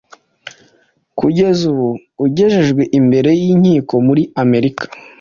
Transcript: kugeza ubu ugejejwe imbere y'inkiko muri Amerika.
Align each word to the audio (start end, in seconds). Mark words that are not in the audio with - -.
kugeza 1.19 1.61
ubu 1.71 1.89
ugejejwe 2.25 2.83
imbere 2.99 3.29
y'inkiko 3.41 3.93
muri 4.07 4.23
Amerika. 4.43 4.83